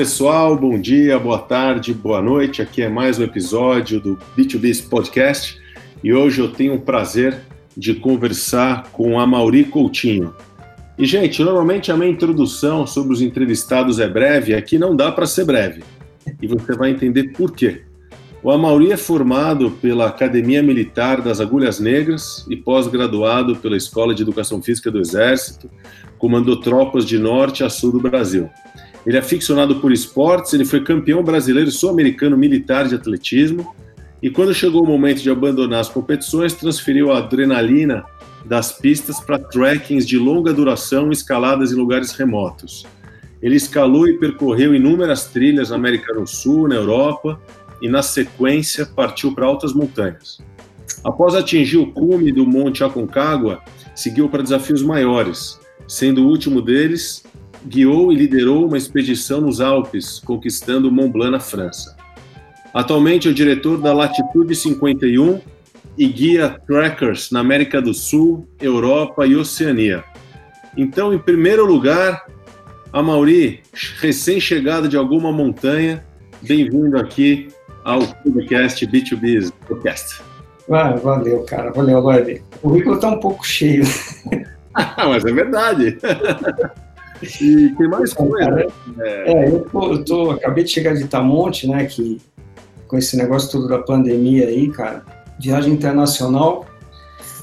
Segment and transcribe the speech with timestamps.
[0.00, 2.62] pessoal, bom dia, boa tarde, boa noite.
[2.62, 5.60] Aqui é mais um episódio do B2B Podcast
[6.02, 7.38] e hoje eu tenho o prazer
[7.76, 10.34] de conversar com a Mauri Coutinho.
[10.96, 15.26] E, gente, normalmente a minha introdução sobre os entrevistados é breve, aqui não dá para
[15.26, 15.82] ser breve.
[16.40, 17.82] E você vai entender por quê.
[18.42, 24.22] O Amauri é formado pela Academia Militar das Agulhas Negras e pós-graduado pela Escola de
[24.22, 25.70] Educação Física do Exército,
[26.16, 28.48] comandou tropas de norte a sul do Brasil.
[29.06, 33.74] Ele é aficionado por esportes, ele foi campeão brasileiro sul-americano militar de atletismo
[34.22, 38.04] e quando chegou o momento de abandonar as competições, transferiu a adrenalina
[38.44, 42.86] das pistas para trekkings de longa duração escaladas em lugares remotos.
[43.42, 47.40] Ele escalou e percorreu inúmeras trilhas na América do Sul, na Europa
[47.80, 50.38] e, na sequência, partiu para altas montanhas.
[51.02, 53.60] Após atingir o cume do Monte Aconcagua,
[53.94, 57.24] seguiu para desafios maiores, sendo o último deles,
[57.66, 61.96] guiou e liderou uma expedição nos Alpes, conquistando Mont Blanc na França.
[62.72, 65.40] Atualmente é o diretor da Latitude 51
[65.98, 70.04] e guia trackers na América do Sul, Europa e Oceania.
[70.76, 72.26] Então, em primeiro lugar,
[72.92, 73.60] a Mauri,
[73.98, 76.04] recém-chegada de alguma montanha,
[76.42, 77.48] bem-vindo aqui
[77.84, 80.22] ao podcast B2B Podcast.
[80.70, 81.72] Ah, valeu, cara.
[81.72, 82.42] Valeu, Lorde.
[82.62, 83.82] O currículo está um pouco cheio.
[84.96, 85.98] Mas é verdade.
[87.22, 88.66] e tem mais coisa.
[89.00, 92.20] É, é eu, tô, eu tô, acabei de chegar de Itamonte, né, que
[92.88, 95.04] com esse negócio todo da pandemia aí, cara,
[95.38, 96.66] viagem internacional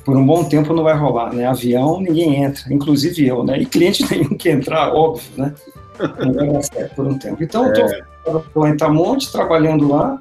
[0.08, 1.45] por um bom tempo não vai rolar, né?
[1.45, 3.59] Avião ninguém entra, inclusive eu, né?
[3.59, 5.53] E cliente nenhum que entrar, óbvio, né?
[6.00, 7.44] Não vai dar certo por um tempo.
[7.44, 10.17] Então, eu é lá em Tamonte, trabalhando lá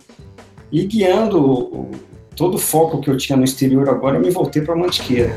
[0.72, 1.88] e guiando
[2.34, 5.34] todo o foco que eu tinha no exterior agora, eu me voltei para Mantiqueira.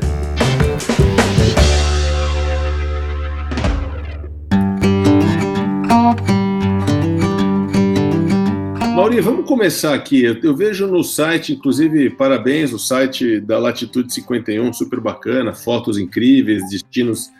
[9.00, 10.22] Mauri, vamos começar aqui.
[10.22, 15.96] Eu, eu, vejo no site, inclusive, parabéns, o site da Latitude 51, super bacana, fotos
[15.96, 17.30] incríveis, destinos.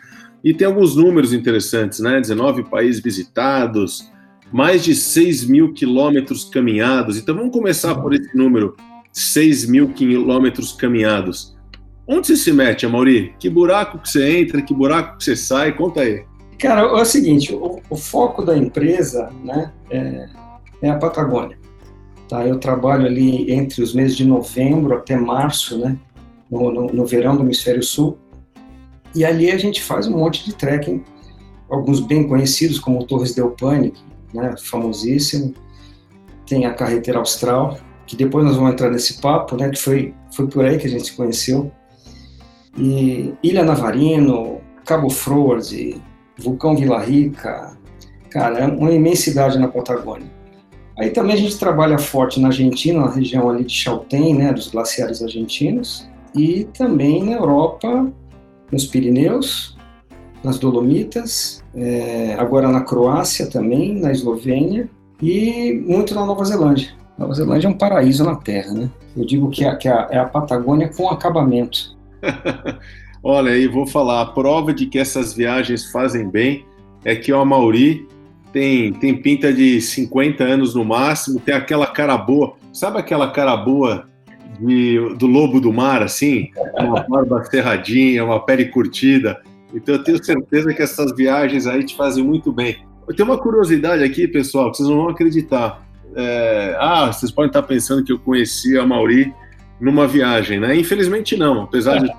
[0.43, 2.19] E tem alguns números interessantes, né?
[2.19, 4.11] 19 países visitados,
[4.51, 7.15] mais de 6 mil quilômetros caminhados.
[7.15, 8.75] Então vamos começar por esse número:
[9.13, 11.55] 6 mil quilômetros caminhados.
[12.07, 13.35] Onde você se mete, Amauri?
[13.37, 15.73] Que buraco que você entra, que buraco que você sai?
[15.73, 16.25] Conta aí.
[16.57, 20.27] Cara, é o seguinte: o, o foco da empresa né, é,
[20.81, 21.57] é, a Patagônia.
[22.27, 22.45] Tá?
[22.45, 25.97] Eu trabalho ali entre os meses de novembro até março, né,
[26.49, 28.17] no, no, no verão do Hemisfério Sul.
[29.13, 31.03] E ali a gente faz um monte de trekking,
[31.69, 33.93] alguns bem conhecidos, como Torres del Paine,
[34.33, 35.53] né, famosíssimo.
[36.45, 37.77] Tem a Carreteira Austral,
[38.07, 40.89] que depois nós vamos entrar nesse papo, né, que foi, foi por aí que a
[40.89, 41.71] gente se conheceu.
[42.77, 46.01] E Ilha Navarino, Cabo Froade,
[46.37, 47.77] Vulcão Vila Rica,
[48.29, 50.40] cara, é uma imensidade na Patagônia.
[50.97, 54.69] Aí também a gente trabalha forte na Argentina, na região ali de Chaltén, né, dos
[54.69, 58.11] glaciares argentinos, e também na Europa,
[58.71, 59.77] nos Pirineus,
[60.43, 64.89] nas Dolomitas, é, agora na Croácia também, na Eslovênia
[65.21, 66.89] e muito na Nova Zelândia.
[67.17, 68.89] Nova Zelândia é um paraíso na Terra, né?
[69.15, 71.95] Eu digo que, é, que é, é a Patagônia com acabamento.
[73.23, 76.65] Olha, e vou falar, a prova de que essas viagens fazem bem
[77.05, 78.07] é que o Amauri
[78.51, 83.55] tem, tem pinta de 50 anos no máximo, tem aquela cara boa, sabe aquela cara
[83.55, 84.07] boa
[84.59, 86.49] de, do lobo do mar, assim?
[86.77, 89.41] Uma barba cerradinha, uma pele curtida,
[89.73, 92.85] então eu tenho certeza que essas viagens aí te fazem muito bem.
[93.07, 95.81] Eu tenho uma curiosidade aqui, pessoal, que vocês não vão acreditar.
[96.15, 96.75] É...
[96.77, 99.33] ah, vocês podem estar pensando que eu conheci a Mauri
[99.79, 100.75] numa viagem, né?
[100.75, 102.11] Infelizmente não, apesar de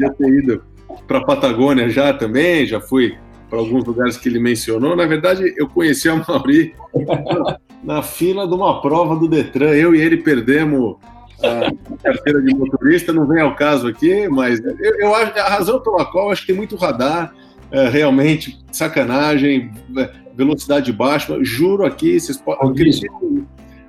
[0.00, 0.64] eu ter ido
[1.06, 3.16] para a Patagônia já também, já fui
[3.50, 4.94] para alguns lugares que ele mencionou.
[4.94, 6.72] Na verdade, eu conheci a Mauri
[7.82, 9.74] na fila de uma prova do Detran.
[9.74, 10.96] Eu e ele perdemos
[11.42, 15.80] a carteira de motorista, não vem ao caso aqui, mas eu, eu acho a razão
[15.80, 17.34] pela qual eu acho que tem muito radar,
[17.72, 21.36] é, realmente, sacanagem, é, velocidade baixa.
[21.42, 22.70] Juro aqui, vocês podem.
[22.70, 23.46] Acreditem,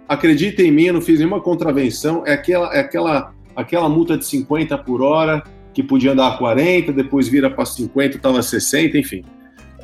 [0.07, 2.23] acreditem em mim, eu não fiz nenhuma contravenção.
[2.25, 5.43] É aquela, é aquela, aquela multa de 50 por hora
[5.73, 9.23] que podia andar a 40, depois vira para 50, estava 60, enfim.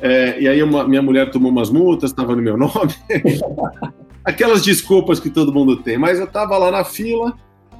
[0.00, 2.94] É, e aí uma, minha mulher tomou umas multas, estava no meu nome.
[4.24, 5.98] Aquelas desculpas que todo mundo tem.
[5.98, 7.34] Mas eu estava lá na fila,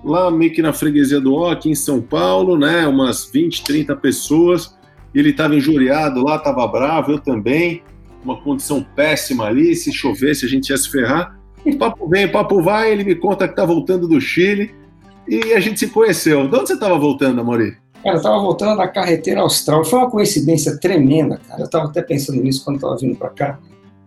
[0.05, 2.87] lá meio que na freguesia do O, aqui em São Paulo, né?
[2.87, 4.77] Umas 20, 30 pessoas.
[5.15, 7.83] Ele estava injuriado lá, estava bravo, eu também.
[8.25, 11.39] Uma condição péssima ali, se chovesse a gente ia se ferrar.
[11.79, 14.75] Papo vem, papo vai, ele me conta que está voltando do Chile
[15.27, 16.49] e a gente se conheceu.
[16.49, 17.77] De onde você estava voltando, Amori?
[18.03, 19.85] Cara, eu estava voltando da carreteira austral.
[19.85, 21.61] Foi uma coincidência tremenda, cara.
[21.61, 23.59] Eu estava até pensando nisso quando estava vindo para cá.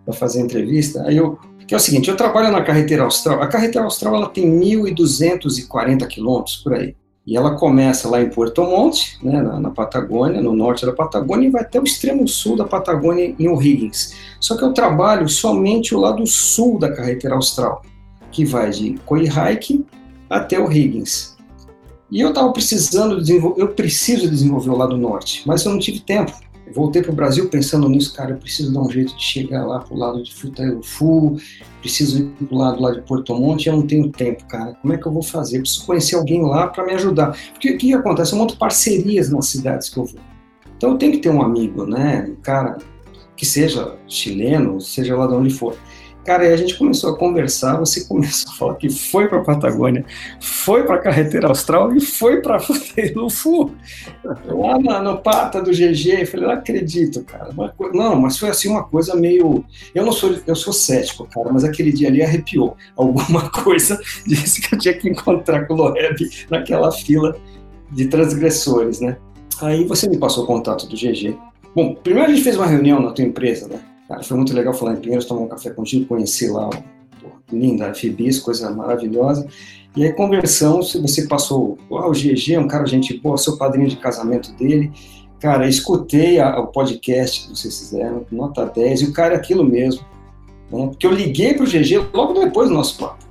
[0.05, 1.03] para fazer entrevista.
[1.03, 3.41] Aí eu, que é o seguinte, eu trabalho na carreteira austral.
[3.41, 6.95] A carreteira austral ela tem 1.240 quilômetros por aí.
[7.25, 11.47] E ela começa lá em Porto Monte, né, na, na, Patagônia, no norte da Patagônia,
[11.47, 14.15] e vai até o extremo sul da Patagônia, em O'Higgins.
[14.39, 17.83] Só que eu trabalho somente o lado sul da carreteira austral,
[18.31, 19.85] que vai de Coyhaique
[20.29, 21.30] até O'Higgins.
[22.11, 26.01] E eu estava precisando desenvolver, eu preciso desenvolver o lado norte, mas eu não tive
[26.01, 26.33] tempo
[26.73, 29.79] voltei para o Brasil pensando nisso, cara, eu preciso dar um jeito de chegar lá
[29.79, 30.33] pro lado de
[30.83, 31.37] Fu,
[31.81, 34.73] preciso ir pro lado lá de Porto Monte, eu não tenho tempo, cara.
[34.81, 35.57] Como é que eu vou fazer?
[35.57, 37.37] Eu preciso conhecer alguém lá para me ajudar.
[37.51, 38.33] Porque o que acontece?
[38.33, 40.19] Eu monto parcerias nas cidades que eu vou.
[40.77, 42.27] Então eu tenho que ter um amigo, né?
[42.29, 42.77] Um cara
[43.35, 45.75] que seja chileno, seja lá de onde for.
[46.23, 49.43] Cara, aí a gente começou a conversar, você começou a falar que foi para a
[49.43, 50.05] Patagônia,
[50.39, 52.57] foi para a Carreteira Austral e foi para
[53.15, 53.71] Lufu.
[54.45, 57.49] Lá na, no pata do GG, eu falei, não acredito, cara.
[57.93, 59.65] Não, mas foi assim uma coisa meio...
[59.95, 62.77] Eu não sou, eu sou cético, cara, mas aquele dia ali arrepiou.
[62.95, 67.35] Alguma coisa disse que eu tinha que encontrar com o Loeb naquela fila
[67.91, 69.17] de transgressores, né?
[69.59, 71.37] Aí você me passou o contato do GG.
[71.75, 73.79] Bom, primeiro a gente fez uma reunião na tua empresa, né?
[74.11, 76.69] Cara, foi muito legal falar em Pinheiros, tomar um café contigo, conhecer lá,
[77.49, 79.47] linda, FBIS, coisa maravilhosa.
[79.95, 83.87] E aí conversamos, você passou, ah, o GG é um cara gente boa, sou padrinho
[83.87, 84.91] de casamento dele.
[85.39, 89.63] Cara, escutei a, o podcast que vocês fizeram, nota 10, e o cara é aquilo
[89.63, 90.05] mesmo.
[90.69, 90.87] Né?
[90.87, 93.23] Porque eu liguei pro GG logo depois do nosso papo.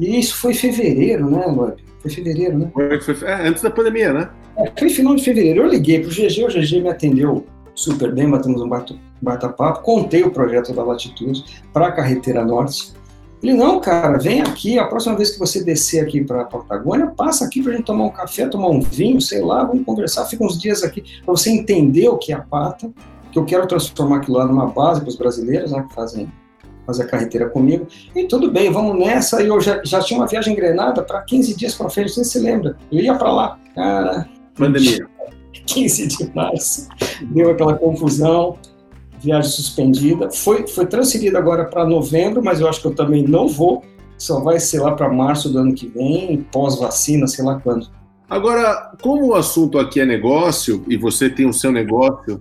[0.00, 1.84] E isso foi em fevereiro, né, Loeb?
[2.00, 2.70] Foi fevereiro, né?
[2.74, 4.28] Foi, foi, é, antes da pandemia, né?
[4.58, 5.62] É, foi final de fevereiro.
[5.62, 7.46] Eu liguei pro GG, o GG me atendeu
[7.76, 12.94] super bem, batemos um bate-papo, contei o projeto da Latitude para a Carreteira Norte.
[13.42, 17.12] Ele, não, cara, vem aqui, a próxima vez que você descer aqui para a Patagônia,
[17.14, 20.24] passa aqui para a gente tomar um café, tomar um vinho, sei lá, vamos conversar,
[20.24, 22.90] fica uns dias aqui para você entender o que é a pata,
[23.30, 26.32] que eu quero transformar aquilo lá numa base para os brasileiros, né, que fazem
[26.86, 27.86] fazer a carreteira comigo.
[28.14, 29.42] E tudo bem, vamos nessa.
[29.42, 32.38] E eu já, já tinha uma viagem engrenada para 15 dias para frente, você se
[32.38, 32.76] lembra?
[32.90, 34.28] Eu ia para lá, cara.
[34.54, 35.06] Pandemia.
[35.66, 36.88] 15 de março,
[37.22, 38.56] deu aquela confusão,
[39.20, 40.30] viagem suspendida.
[40.30, 43.82] Foi, foi transferida agora para novembro, mas eu acho que eu também não vou,
[44.16, 47.88] só vai ser lá para março do ano que vem, pós-vacina, sei lá quando.
[48.28, 52.40] Agora, como o assunto aqui é negócio, e você tem o seu negócio,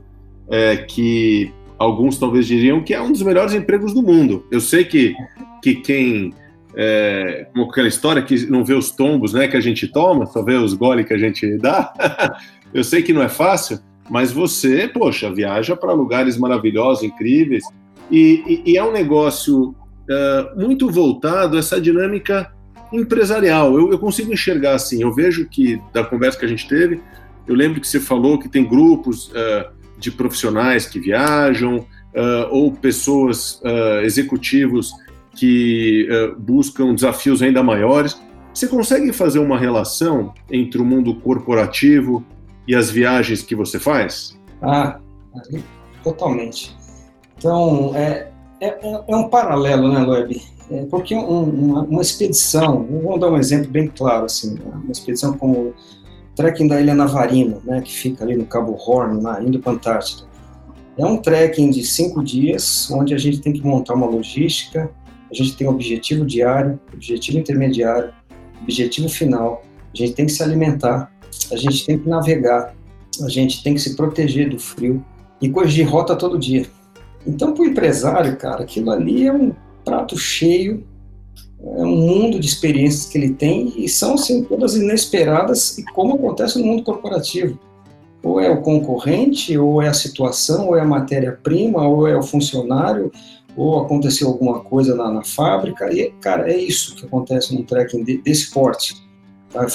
[0.49, 4.45] é, que alguns talvez diriam que é um dos melhores empregos do mundo.
[4.51, 5.13] Eu sei que,
[5.61, 6.33] que quem
[6.75, 10.43] é, como aquela história que não vê os tombos né, que a gente toma, só
[10.43, 11.93] vê os goles que a gente dá.
[12.75, 13.79] Eu sei que não é fácil,
[14.09, 17.63] mas você, poxa, viaja para lugares maravilhosos, incríveis,
[18.11, 22.51] e, e, e é um negócio uh, muito voltado a essa dinâmica
[22.91, 23.73] empresarial.
[23.79, 25.01] Eu, eu, consigo enxergar assim.
[25.01, 26.99] Eu vejo que, da conversa que a gente teve,
[27.47, 32.73] eu lembro que você falou que tem grupos uh, de profissionais que viajam, uh, ou
[32.73, 33.61] pessoas,
[34.03, 34.91] executivos
[35.33, 36.07] que
[36.37, 38.19] buscam desafios ainda maiores.
[38.53, 42.25] Você consegue fazer uma relação entre o mundo corporativo
[42.67, 44.37] e as viagens que você faz?
[44.61, 44.99] Ah,
[46.03, 46.75] totalmente.
[47.37, 48.29] Então, é,
[48.61, 48.77] é,
[49.07, 50.41] é um paralelo, né, Loeb?
[50.71, 54.71] É porque um, uma, uma, expedição, vamos dar um exemplo bem claro, assim, né?
[54.73, 55.73] uma expedição como o
[56.35, 59.75] trekking da Ilha Navarino, né, que fica ali no Cabo Horn, na, indo para a
[59.75, 60.27] Antártida.
[60.97, 64.89] É um trekking de cinco dias, onde a gente tem que montar uma logística,
[65.29, 68.11] a gente tem objetivo diário, objetivo intermediário,
[68.61, 69.63] objetivo final,
[69.93, 71.11] a gente tem que se alimentar,
[71.51, 72.75] a gente tem que navegar,
[73.23, 75.03] a gente tem que se proteger do frio
[75.41, 76.65] e corrigir rota todo dia.
[77.25, 80.85] Então, para o empresário, cara, aquilo ali é um prato cheio,
[81.61, 86.15] é um mundo de experiências que ele tem e são, assim, todas inesperadas e como
[86.15, 87.57] acontece no mundo corporativo.
[88.21, 92.23] Ou é o concorrente, ou é a situação, ou é a matéria-prima, ou é o
[92.23, 93.11] funcionário,
[93.55, 95.91] ou aconteceu alguma coisa na, na, fábrica.
[95.93, 98.95] E, cara, é isso que acontece no trekking de, desse porte.
[99.51, 99.65] Tá?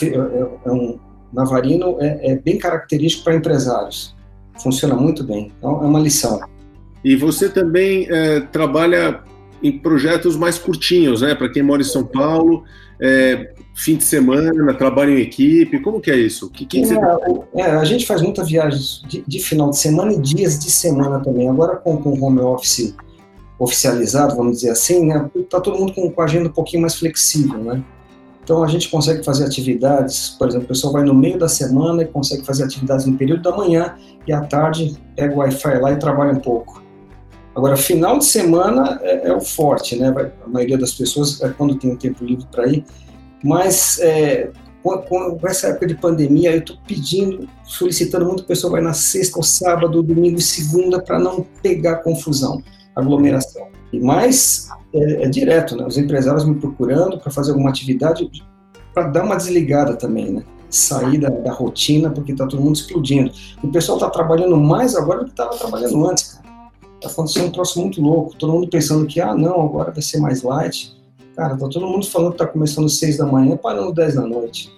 [0.64, 0.98] É um,
[1.32, 4.14] Navarino é, é bem característico para empresários.
[4.62, 5.52] Funciona muito bem.
[5.58, 6.40] Então, é uma lição.
[7.04, 9.22] E você também é, trabalha
[9.62, 11.34] em projetos mais curtinhos, né?
[11.34, 12.64] Para quem mora em São Paulo,
[13.00, 16.50] é, fim de semana, trabalho em equipe, como que é isso?
[16.50, 20.20] Que, que é, é, a gente faz muita viagem de, de, final de semana e
[20.20, 21.48] dias de semana também.
[21.48, 22.94] Agora com o home office
[23.58, 25.30] oficializado, vamos dizer assim, né?
[25.48, 27.82] Tá todo mundo com, com a agenda um pouquinho mais flexível, né?
[28.50, 32.02] Então a gente consegue fazer atividades, por exemplo, o pessoal vai no meio da semana
[32.02, 33.94] e consegue fazer atividades no período da manhã
[34.26, 36.82] e à tarde pega o Wi-Fi lá e trabalha um pouco.
[37.54, 40.12] Agora, final de semana é, é o forte, né?
[40.44, 42.84] a maioria das pessoas é quando tem um tempo livre para ir,
[43.44, 44.50] mas é,
[44.82, 48.80] com, com, essa época de pandemia, eu estou pedindo, solicitando muito que o pessoal vai
[48.80, 52.60] na sexta ou sábado, domingo e segunda para não pegar confusão.
[52.96, 53.68] aglomeração.
[53.98, 55.86] Mas é, é direto, né?
[55.86, 58.30] Os empresários me procurando para fazer alguma atividade
[58.94, 60.42] para dar uma desligada também, né?
[60.68, 63.32] Sair da, da rotina, porque está todo mundo explodindo.
[63.62, 66.50] O pessoal está trabalhando mais agora do que estava trabalhando antes, cara.
[66.96, 68.36] Está acontecendo um troço muito louco.
[68.36, 70.94] Todo mundo pensando que, ah, não, agora vai ser mais light.
[71.34, 74.14] Cara, tá todo mundo falando que está começando às seis da manhã e parando dez
[74.14, 74.70] da noite.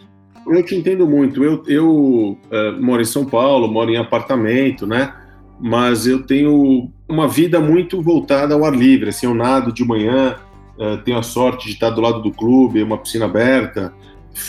[0.47, 1.43] Eu te entendo muito.
[1.43, 5.13] Eu, eu uh, moro em São Paulo, moro em apartamento, né?
[5.61, 9.11] Mas eu tenho uma vida muito voltada ao ar livre.
[9.11, 10.37] Assim, eu nado de manhã,
[10.79, 13.93] uh, tenho a sorte de estar do lado do clube, uma piscina aberta.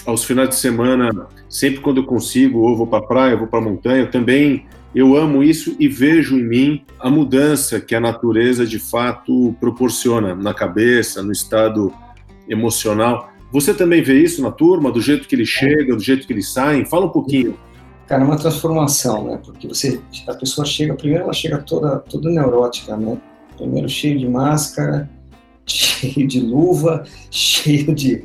[0.06, 1.10] Aos finais de semana,
[1.50, 4.04] sempre quando eu consigo, ou vou para a praia, ou vou para a montanha.
[4.04, 4.66] Eu também
[4.96, 10.36] eu amo isso e vejo em mim a mudança que a natureza de fato proporciona
[10.36, 11.92] na cabeça, no estado
[12.48, 13.30] emocional.
[13.52, 16.48] Você também vê isso na turma, do jeito que eles chegam, do jeito que eles
[16.52, 16.86] saem?
[16.86, 17.58] Fala um pouquinho.
[18.08, 19.40] Cara, é uma transformação, né?
[19.44, 23.18] Porque você, a pessoa chega, primeiro ela chega toda, toda neurótica, né?
[23.56, 25.10] Primeiro cheio de máscara,
[25.66, 28.24] cheio de luva, cheio de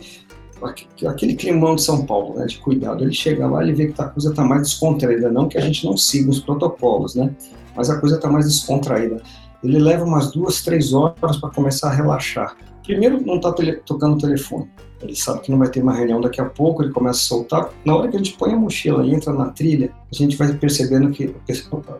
[1.06, 2.46] aquele climão de São Paulo, né?
[2.46, 3.04] De cuidado.
[3.04, 5.84] Ele chega lá, ele vê que a coisa está mais descontraída, não que a gente
[5.84, 7.32] não siga os protocolos, né?
[7.76, 9.22] Mas a coisa está mais descontraída.
[9.62, 12.56] Ele leva umas duas, três horas para começar a relaxar.
[12.88, 14.66] Primeiro, não está tele, tocando o telefone.
[15.02, 17.70] Ele sabe que não vai ter uma reunião daqui a pouco, ele começa a soltar.
[17.84, 20.54] Na hora que a gente põe a mochila e entra na trilha, a gente vai
[20.54, 21.34] percebendo que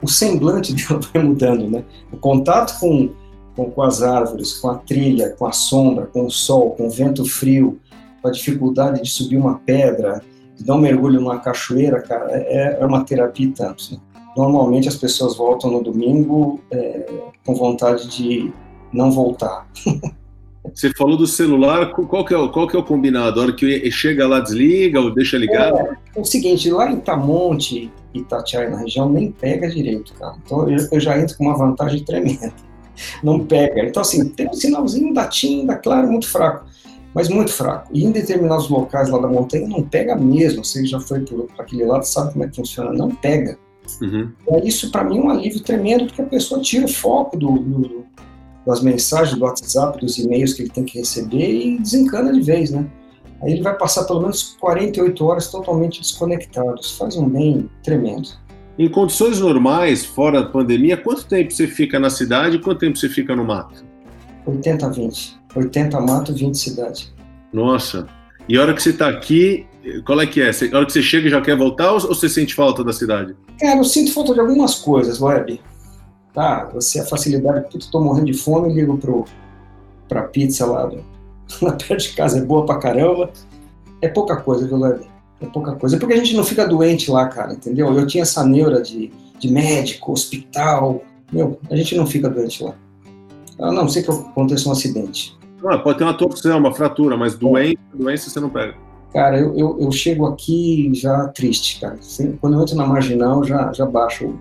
[0.01, 1.85] o semblante dela vai mudando, né?
[2.11, 3.11] O contato com,
[3.55, 6.91] com, com as árvores, com a trilha, com a sombra, com o sol, com o
[6.91, 7.79] vento frio,
[8.23, 10.23] com a dificuldade de subir uma pedra,
[10.57, 13.93] de dar um mergulho numa cachoeira, cara, é, é uma terapia tanto.
[13.93, 14.01] Né?
[14.35, 17.07] Normalmente as pessoas voltam no domingo é,
[17.45, 18.51] com vontade de
[18.91, 19.69] não voltar.
[20.75, 23.41] Você falou do celular, qual que, é, o, qual que é o combinado?
[23.41, 25.77] A hora que chega lá, desliga ou deixa ligado?
[25.79, 30.37] É, é o seguinte, lá em Tamonte, Itatiaia, na região, nem pega direito, cara.
[30.45, 32.53] Então eu, eu, já entro com uma vantagem tremenda.
[33.23, 33.85] Não pega.
[33.85, 36.67] Então, assim, tem um sinalzinho da TIM, da Claro, muito fraco,
[37.15, 37.89] mas muito fraco.
[37.93, 40.65] E em determinados locais lá da montanha, não pega mesmo.
[40.65, 42.93] Você já foi para aquele lado, sabe como é que funciona.
[42.93, 43.57] Não pega.
[44.03, 44.33] Uhum.
[44.49, 47.53] É isso, para mim, é um alívio tremendo, porque a pessoa tira o foco do,
[47.53, 48.05] do
[48.69, 52.71] das mensagens do WhatsApp, dos e-mails que ele tem que receber e desencana de vez,
[52.71, 52.87] né?
[53.43, 56.79] Aí ele vai passar pelo menos 48 horas totalmente desconectado.
[56.79, 58.29] Isso faz um bem tremendo.
[58.79, 62.99] Em condições normais, fora da pandemia, quanto tempo você fica na cidade e quanto tempo
[62.99, 63.87] você fica no mato?
[64.45, 65.39] 80 20.
[65.57, 67.15] 80 mato, 20 cidade.
[67.51, 68.07] Nossa.
[68.47, 69.67] E a hora que você está aqui,
[70.05, 70.51] qual é que é?
[70.51, 73.35] A hora que você chega e já quer voltar ou você sente falta da cidade?
[73.59, 75.59] Cara, eu sinto falta de algumas coisas, Web
[76.33, 76.69] tá?
[76.75, 79.25] Você, a facilidade, que tô morrendo de fome, ligo pro,
[80.09, 81.05] pra pizza lá, do,
[81.63, 83.31] lá perto de casa, é boa pra caramba.
[84.01, 85.07] É pouca coisa, viu, Leve?
[85.41, 85.97] É pouca coisa.
[85.97, 87.93] É porque a gente não fica doente lá, cara, entendeu?
[87.93, 91.03] Eu tinha essa neura de, de médico, hospital.
[91.33, 92.75] Meu, a gente não fica doente lá.
[93.61, 95.37] A não sei que aconteça um acidente.
[95.65, 98.75] Ah, pode ter uma torção, uma fratura, mas doença, doença você não pega.
[99.13, 101.99] Cara, eu, eu, eu, chego aqui já triste, cara.
[102.41, 104.39] Quando eu entro na marginal, já, já baixo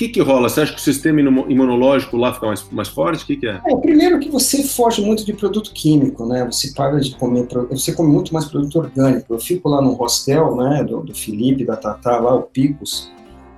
[0.00, 0.48] que, que rola?
[0.48, 3.22] Você acha que o sistema imunológico lá fica mais, mais forte?
[3.22, 3.60] O que, que é?
[3.66, 3.76] é?
[3.76, 6.42] Primeiro que você foge muito de produto químico, né?
[6.50, 9.34] Você para de comer, você come muito mais produto orgânico.
[9.34, 13.12] Eu fico lá no hostel, né, do, do Felipe, da Tatá, lá, o Picos,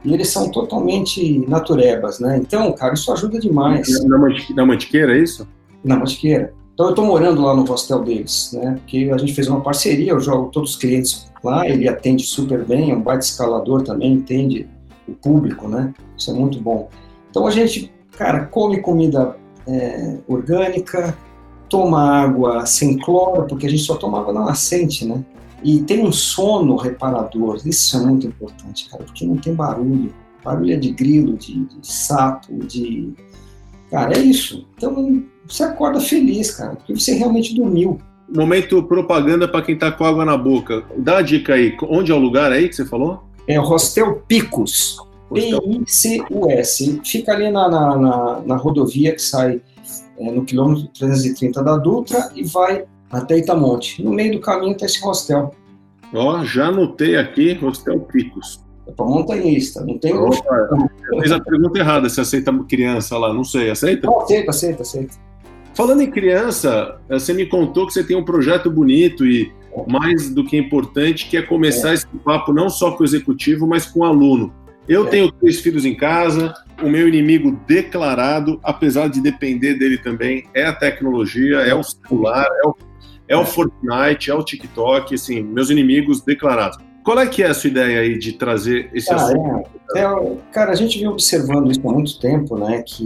[0.04, 2.38] e eles são totalmente naturebas, né?
[2.38, 3.88] Então, cara, isso ajuda demais.
[4.02, 4.18] Na,
[4.56, 5.46] na Mantiqueira, é isso?
[5.84, 6.52] Na Mantiqueira.
[6.75, 8.75] Então, eu estou morando lá no hostel deles, né?
[8.80, 12.64] Porque a gente fez uma parceria, eu jogo todos os clientes lá, ele atende super
[12.64, 14.66] bem, é um baita escalador também, entende
[15.12, 15.92] o público, né?
[16.16, 16.88] Isso é muito bom.
[17.31, 21.16] Então a gente, cara, come comida é, orgânica,
[21.69, 25.25] toma água sem cloro, porque a gente só toma água na nascente, né?
[25.64, 30.12] E tem um sono reparador, isso é muito importante, cara, porque não tem barulho.
[30.45, 33.12] Barulho é de grilo, de, de sapo, de.
[33.90, 34.66] Cara, é isso.
[34.76, 37.99] Então você acorda feliz, cara, porque você realmente dormiu.
[38.28, 40.83] Momento propaganda para quem tá com água na boca.
[40.97, 41.76] Dá a dica aí.
[41.83, 43.23] Onde é o lugar aí que você falou?
[43.46, 44.99] É Hostel Picos.
[45.32, 47.00] P-I-C-U-S.
[47.04, 49.62] Fica ali na, na, na, na rodovia que sai
[50.18, 54.02] é, no quilômetro 330 da Dutra e vai até Itamonte.
[54.02, 55.54] No meio do caminho está esse hostel.
[56.14, 58.61] Ó, oh, já anotei aqui, Hostel Picos.
[58.87, 60.12] É para montanhista, não tem...
[60.12, 60.68] Opa,
[61.12, 64.06] eu fiz a pergunta errada, se aceita criança lá, não sei, aceita?
[64.06, 65.14] Não, aceita, aceita, aceita.
[65.75, 69.52] Falando em criança, você me contou que você tem um projeto bonito e
[69.88, 73.86] mais do que importante, que é começar esse papo não só com o executivo, mas
[73.86, 74.52] com o aluno.
[74.88, 75.10] Eu é.
[75.10, 80.66] tenho três filhos em casa, o meu inimigo declarado, apesar de depender dele também, é
[80.66, 82.76] a tecnologia, é o celular, é o,
[83.28, 86.78] é o Fortnite, é o TikTok, assim, meus inimigos declarados.
[87.04, 89.68] Qual é que é a sua ideia aí de trazer esse ah, assunto?
[89.96, 90.00] É.
[90.00, 93.04] É, cara, a gente vem observando isso há muito tempo, né, que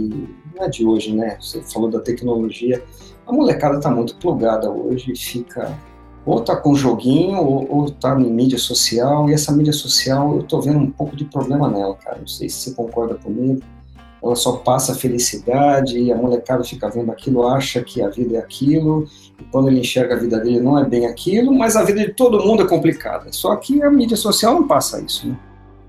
[0.55, 1.37] não é de hoje, né?
[1.39, 2.83] Você falou da tecnologia.
[3.25, 5.77] A molecada está muito plugada hoje, fica
[6.27, 10.43] ou tá com joguinho ou, ou tá em mídia social, e essa mídia social eu
[10.43, 12.19] tô vendo um pouco de problema nela, cara.
[12.19, 13.61] Não sei se você concorda comigo.
[14.21, 18.39] Ela só passa felicidade e a molecada fica vendo aquilo, acha que a vida é
[18.39, 19.07] aquilo,
[19.39, 22.13] e quando ele enxerga a vida dele não é bem aquilo, mas a vida de
[22.13, 23.31] todo mundo é complicada.
[23.31, 25.37] Só que a mídia social não passa isso, né?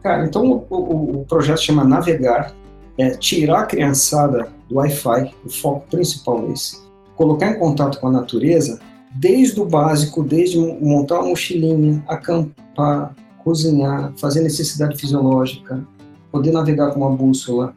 [0.02, 2.54] Cara, então o, o, o projeto chama Navegar,
[2.97, 6.80] é tirar a criançada do Wi-Fi, o foco principal é esse.
[7.16, 8.78] Colocar em contato com a natureza
[9.15, 15.87] desde o básico, desde montar uma mochilinha, acampar, cozinhar, fazer necessidade fisiológica,
[16.31, 17.75] poder navegar com uma bússola,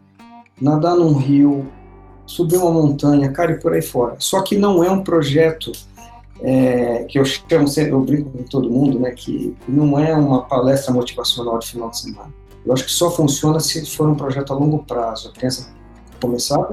[0.60, 1.66] nadar num rio,
[2.26, 4.16] subir uma montanha, cara, e por aí fora.
[4.20, 5.72] Só que não é um projeto
[6.42, 10.94] é, que eu chamo, eu brinco com todo mundo, né, que não é uma palestra
[10.94, 12.34] motivacional de final de semana.
[12.66, 15.30] Eu acho que só funciona se for um projeto a longo prazo.
[15.30, 15.74] A criança
[16.22, 16.70] começar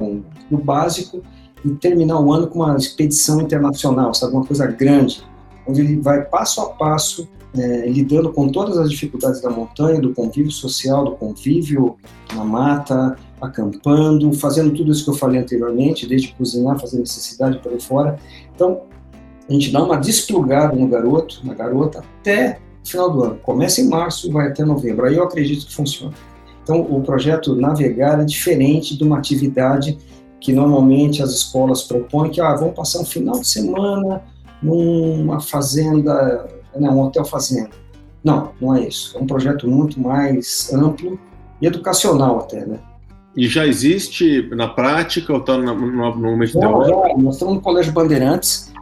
[0.49, 1.23] no básico
[1.63, 5.23] e terminar o ano com uma expedição internacional, sabe, uma coisa grande,
[5.67, 10.13] onde ele vai passo a passo é, lidando com todas as dificuldades da montanha, do
[10.13, 11.97] convívio social, do convívio
[12.35, 17.71] na mata, acampando, fazendo tudo isso que eu falei anteriormente, desde cozinhar, fazer necessidade por
[17.71, 18.19] aí fora.
[18.53, 18.81] Então,
[19.47, 23.35] a gente dá uma desplugada no garoto, na garota, até o final do ano.
[23.41, 25.07] Começa em março, vai até novembro.
[25.07, 26.13] Aí eu acredito que funciona.
[26.61, 29.97] Então, o projeto Navegar é diferente de uma atividade
[30.39, 34.21] que normalmente as escolas propõem que ah, vamos passar um final de semana
[34.61, 37.71] numa fazenda, né, um hotel fazenda.
[38.23, 39.17] Não, não é isso.
[39.17, 41.19] É um projeto muito mais amplo
[41.61, 42.79] e educacional até, né?
[43.35, 47.21] E já existe na prática ou está no, no, no momento teórico?
[47.21, 48.73] Nós estamos no Colégio Bandeirantes,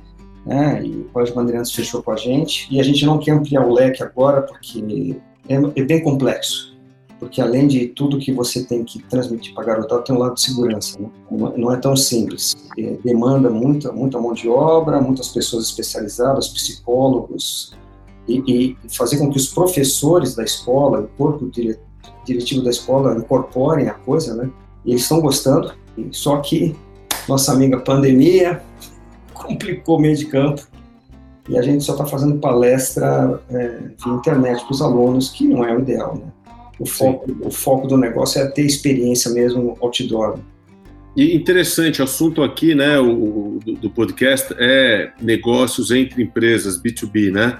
[0.45, 3.65] né, e o Colégio Bandeirantes fechou com a gente, e a gente não quer ampliar
[3.65, 6.66] o leque agora porque é, é bem complexo
[7.19, 10.36] porque além de tudo que você tem que transmitir para a garotada, tem um lado
[10.36, 11.00] de segurança.
[11.00, 11.09] Né?
[11.31, 12.56] Não é tão simples.
[12.77, 17.75] É, demanda muita, muita mão de obra, muitas pessoas especializadas, psicólogos,
[18.27, 21.49] e, e fazer com que os professores da escola, o corpo
[22.25, 24.49] diretivo da escola incorporem a coisa, né?
[24.86, 25.73] E eles estão gostando,
[26.12, 26.75] só que
[27.27, 28.62] nossa amiga pandemia
[29.34, 30.62] complicou o meio de campo
[31.49, 35.63] e a gente só está fazendo palestra é, via internet para os alunos, que não
[35.63, 36.32] é o ideal, né?
[36.79, 40.39] O foco, o foco do negócio é ter experiência mesmo outdoor.
[41.15, 47.31] E interessante, o assunto aqui, né, o, do, do, podcast é negócios entre empresas, B2B,
[47.31, 47.57] né?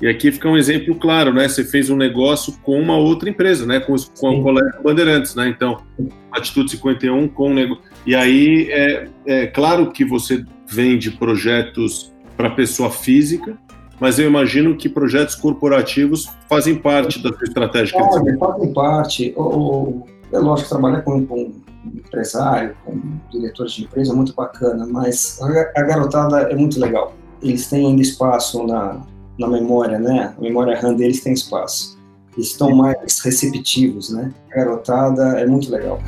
[0.00, 1.48] E aqui fica um exemplo claro, né?
[1.48, 3.80] Você fez um negócio com uma outra empresa, né?
[3.80, 5.48] Com, com o Colégio Bandeirantes, né?
[5.48, 5.82] Então,
[6.30, 7.82] Atitude 51 com o negócio.
[8.06, 13.58] E aí, é, é claro que você vende projetos para pessoa física,
[14.00, 17.98] mas eu imagino que projetos corporativos fazem parte da sua estratégia.
[17.98, 19.34] Fazem, fazem parte.
[19.36, 21.52] O, é lógico, trabalhar com, com
[21.84, 27.14] empresário, com diretores de empresa é muito bacana, mas a, a garotada é muito legal.
[27.42, 29.00] Eles têm ainda espaço na,
[29.38, 30.34] na memória, né?
[30.36, 31.96] A memória RAM deles tem espaço.
[32.36, 34.32] Estão mais receptivos, né?
[34.52, 36.00] A garotada é muito legal.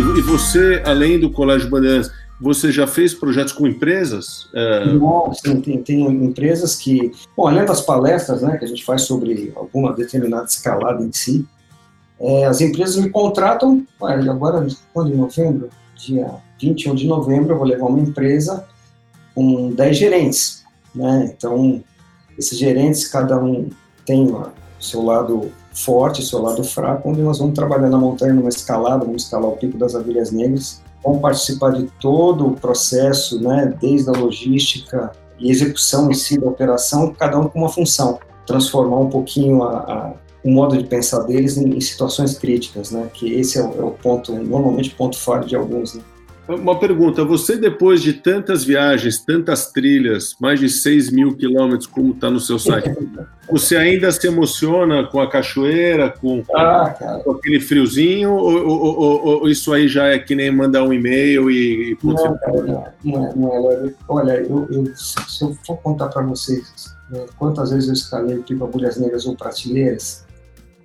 [0.00, 2.10] E, você, além do Colégio Bandeirantes,
[2.40, 4.48] você já fez projetos com empresas?
[4.54, 4.86] É...
[4.86, 9.02] Não, sim, tem, tem, empresas que, bom, além das palestras né, que a gente faz
[9.02, 11.46] sobre alguma determinada escalada em si,
[12.18, 15.12] é, as empresas me contratam, agora, quando?
[15.12, 18.66] Em novembro, dia 21 de novembro, eu vou levar uma empresa
[19.34, 21.82] com 10 gerentes, né, então,
[22.38, 23.68] esses gerentes, cada um
[24.04, 28.48] tem o seu lado forte, seu lado fraco, onde nós vamos trabalhar na montanha numa
[28.48, 33.74] escalada, vamos escalar o Pico das Agulhas Negras, vamos participar de todo o processo, né,
[33.80, 38.98] desde a logística e execução em si da operação, cada um com uma função, transformar
[38.98, 43.34] um pouquinho a, a o modo de pensar deles em, em, situações críticas, né, que
[43.34, 46.02] esse é o, é o ponto, normalmente ponto falho de alguns, né.
[46.54, 52.12] Uma pergunta: você, depois de tantas viagens, tantas trilhas, mais de 6 mil quilômetros, como
[52.12, 52.90] está no seu site,
[53.50, 59.26] você ainda se emociona com a cachoeira, com, ah, com aquele friozinho, ou, ou, ou,
[59.42, 61.96] ou, isso aí já é que nem mandar um e-mail e.
[62.02, 63.92] não, cara, não, não, é, não é.
[64.08, 68.64] Olha, eu, eu, se eu for contar para vocês né, quantas vezes eu escalei tipo
[68.64, 70.24] Agulhas Negras ou Prateleiras,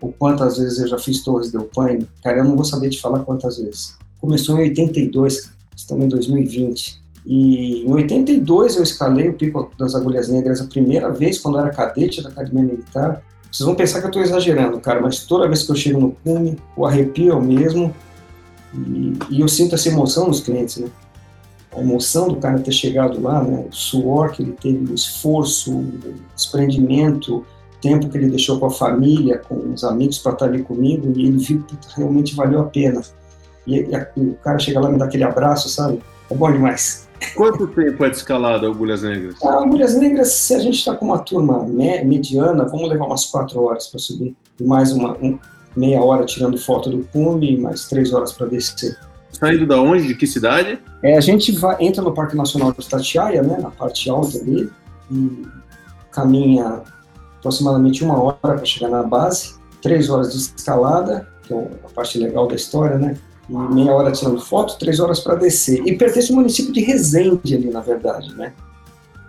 [0.02, 3.00] ou quantas vezes eu já fiz Torres del Paine, cara, eu não vou saber te
[3.02, 3.96] falar quantas vezes.
[4.20, 7.04] Começou em 82, estamos em 2020.
[7.26, 11.62] E em 82 eu escalei o Pico das Agulhas Negras a primeira vez, quando eu
[11.62, 13.22] era cadete da Academia Militar.
[13.52, 16.12] Vocês vão pensar que eu estou exagerando, cara, mas toda vez que eu chego no
[16.12, 17.94] cume, o arrepio é o mesmo.
[18.74, 20.88] E, e, eu sinto essa emoção nos clientes, né?
[21.72, 23.66] A emoção do cara ter chegado lá, né?
[23.70, 27.46] O suor que ele teve, o esforço, o desprendimento,
[27.82, 31.26] tempo que ele deixou com a família, com os amigos para estar ali comigo, e
[31.26, 33.02] ele viu que realmente valeu a pena.
[33.66, 36.02] E, e, o cara chega lá e me dá aquele abraço, sabe?
[36.30, 37.08] É bom demais.
[37.36, 39.36] Quanto tempo é de escalada Agulhas Negras?
[39.44, 43.62] Ah, Agulhas Negras, se a gente está com uma turma mediana, vamos levar umas quatro
[43.62, 44.36] horas para subir.
[44.60, 45.40] E mais uma um,
[45.76, 48.98] meia hora tirando foto do cume mais três horas para descer.
[49.32, 50.08] Saindo da onde?
[50.08, 50.80] De que cidade?
[51.04, 54.70] É, a gente vai, entra no Parque Nacional de Itatiaia, né, na parte alta ali,
[55.12, 55.46] e
[56.12, 56.82] caminha
[57.40, 62.18] aproximadamente uma hora para chegar na base, três horas de escalada, que é a parte
[62.18, 63.18] legal da história, né?
[63.50, 65.82] E meia hora tirando foto, três horas para descer.
[65.86, 68.54] E pertence ao município de Resende ali, na verdade, né?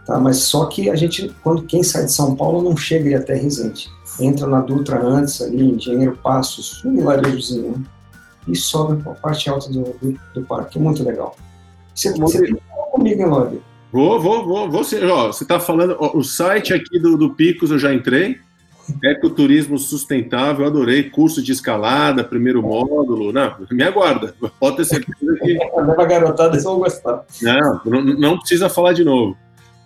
[0.07, 3.35] Tá, mas só que a gente, quando quem sai de São Paulo, não chega até
[3.35, 3.89] Resende.
[4.21, 7.85] Entra na Dutra antes, ali, Engenheiro Passos, um vilarejozinho, né?
[8.49, 10.79] e sobe para a parte alta do, do, do, parque.
[10.79, 11.37] É muito legal.
[11.95, 12.57] Você, você
[12.93, 13.63] comigo, hein, Lóbio?
[13.93, 14.71] Vou, vou, vou.
[14.71, 14.97] Você
[15.43, 18.39] está falando, ó, o site aqui do, do Picos eu já entrei.
[19.03, 21.05] Ecoturismo sustentável, adorei.
[21.05, 23.33] Curso de escalada, primeiro módulo.
[23.33, 24.35] Não, me aguarda.
[24.59, 25.59] Pode ter certeza que.
[25.77, 27.25] Leva garotada, eles vão gostar.
[27.43, 29.37] Não, não, precisa falar de novo.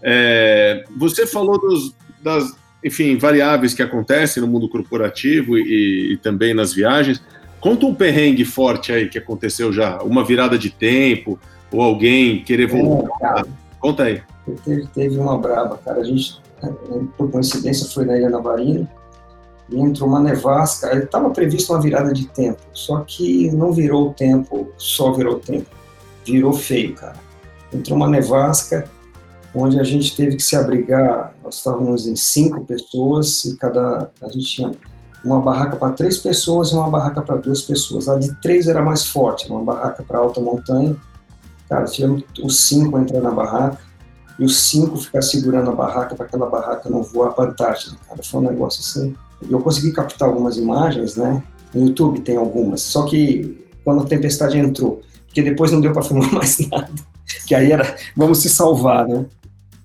[0.03, 6.55] É, você falou dos, das, enfim, variáveis que acontecem no mundo corporativo e, e também
[6.55, 7.23] nas viagens.
[7.61, 11.39] Conta um perrengue forte aí que aconteceu já, uma virada de tempo,
[11.71, 13.45] ou alguém querer voltar.
[13.47, 14.23] É, Conta aí.
[14.65, 16.01] Teve, teve uma braba, cara.
[16.01, 16.40] A gente,
[17.17, 18.89] por coincidência, foi na Ilha Navarina
[19.71, 20.95] e entrou uma nevasca.
[20.97, 25.41] Estava previsto uma virada de tempo, só que não virou o tempo, só virou o
[25.41, 25.71] tempo.
[26.25, 27.17] Virou feio, cara.
[27.73, 28.89] Entrou uma nevasca
[29.55, 31.35] onde a gente teve que se abrigar.
[31.43, 34.11] Nós estávamos em cinco pessoas e cada.
[34.23, 34.73] A gente tinha
[35.25, 38.09] uma barraca para três pessoas e uma barraca para duas pessoas.
[38.09, 40.97] A de três era mais forte, uma barraca para alta montanha.
[41.69, 43.90] Cara, tivemos os cinco entrar na barraca
[44.41, 47.95] e os cinco ficar segurando a barraca para aquela barraca não voar para a Antártida.
[48.09, 49.15] Cara, foi um negócio assim.
[49.51, 51.43] Eu consegui captar algumas imagens, né?
[51.75, 52.81] No YouTube tem algumas.
[52.81, 56.91] Só que quando a tempestade entrou, porque depois não deu para filmar mais nada.
[57.47, 59.27] Que aí era, vamos se salvar, né?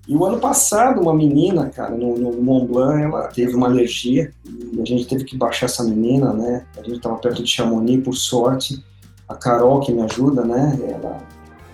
[0.08, 4.32] E o ano passado, uma menina, cara, no, no Mont Blanc, ela teve uma alergia
[4.72, 6.64] e a gente teve que baixar essa menina, né?
[6.78, 8.82] A gente estava perto de Chamonix, por sorte.
[9.28, 10.78] A Carol, que me ajuda, né?
[10.88, 11.20] Ela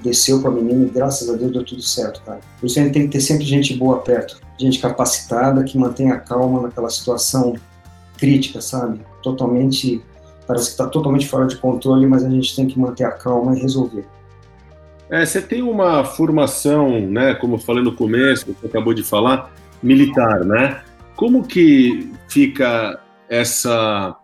[0.02, 2.40] desceu com a menina e graças a Deus deu tudo certo, cara.
[2.60, 6.14] Por isso a gente tem que ter sempre gente boa perto, gente capacitada que mantenha
[6.14, 7.54] a calma naquela situação
[8.18, 9.00] crítica, sabe?
[9.22, 10.02] Totalmente,
[10.46, 13.56] parece que está totalmente fora de controle, mas a gente tem que manter a calma
[13.56, 14.04] e resolver.
[15.10, 19.52] É, você tem uma formação, né, como eu falei no começo, você acabou de falar,
[19.82, 20.82] militar, né?
[21.14, 24.16] Como que fica essa,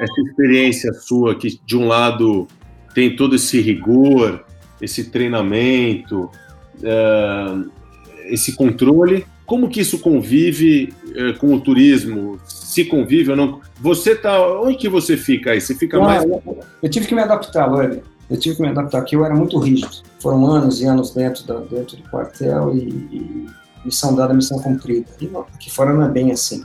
[0.00, 2.46] essa experiência sua que, de um lado,
[2.94, 4.45] tem todo esse rigor,
[4.80, 6.30] esse treinamento,
[6.78, 7.70] uh,
[8.26, 12.38] esse controle, como que isso convive uh, com o turismo?
[12.44, 13.60] Se convive ou não?
[13.80, 15.60] Você tá, onde que você fica aí?
[15.60, 16.24] Você fica mais...
[16.24, 18.02] Eu, eu tive que me adaptar, Lore.
[18.28, 20.02] Eu tive que me adaptar, porque eu era muito rígido.
[20.18, 23.46] Foram anos e anos dentro, da, dentro do quartel e, e
[23.84, 25.06] missão dada, missão cumprida.
[25.20, 26.64] E aqui fora não é bem assim.